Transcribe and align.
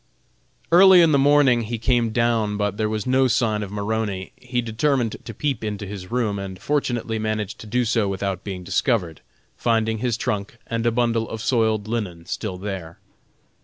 Early 0.71 0.99
in 1.03 1.11
the 1.11 1.19
morning 1.19 1.61
he 1.61 1.77
came 1.77 2.09
down 2.09 2.57
but 2.57 2.75
there 2.77 2.89
was 2.89 3.05
no 3.05 3.27
sign 3.27 3.61
of 3.61 3.71
Maroney. 3.71 4.31
He 4.37 4.59
determined 4.59 5.17
to 5.23 5.33
peep 5.35 5.63
into 5.63 5.85
his 5.85 6.09
room, 6.09 6.39
and 6.39 6.57
fortunately 6.57 7.19
managed 7.19 7.59
to 7.59 7.67
do 7.67 7.85
so 7.85 8.07
without 8.07 8.43
being 8.43 8.63
discovered, 8.63 9.21
finding 9.55 9.99
his 9.99 10.17
trunk 10.17 10.57
and 10.65 10.87
a 10.87 10.91
bundle 10.91 11.29
of 11.29 11.39
soiled 11.39 11.87
linen 11.87 12.25
still 12.25 12.57
there. 12.57 12.97